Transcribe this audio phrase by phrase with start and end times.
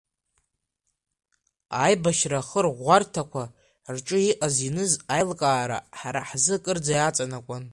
[1.83, 3.43] Аибашьра ахырӷәӷәарҭақәа
[3.95, 7.63] рҿы иҟаз-иныз аилкаара, ҳара ҳзы кырӡа аҵанакуан.